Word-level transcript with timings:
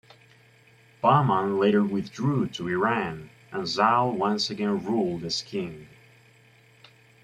Bahman 1.03 1.59
later 1.59 1.83
withdrew 1.83 2.47
to 2.47 2.67
Iran, 2.67 3.29
and 3.51 3.67
Zal 3.67 4.11
once 4.11 4.49
again 4.49 4.83
ruled 4.83 5.23
as 5.23 5.43
king. 5.43 5.87